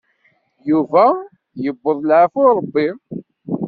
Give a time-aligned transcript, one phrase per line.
[0.69, 1.05] Yuba
[1.63, 2.87] yewweḍ leɛfu n Ṛebbi.